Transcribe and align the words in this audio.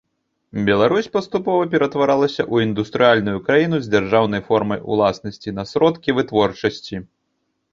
Беларусь 0.67 1.09
паступова 1.17 1.67
ператваралася 1.73 2.41
ў 2.53 2.67
індустрыяльную 2.69 3.39
краіну 3.49 3.77
з 3.83 3.91
дзяржаўнай 3.97 4.41
формай 4.49 4.79
уласнасці 4.97 5.49
на 5.59 5.63
сродкі 5.75 6.09
вытворчасці. 6.23 6.95